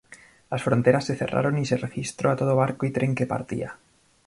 [0.49, 3.77] Las fronteras se cerraron y se registró a todo barco y tren que partía.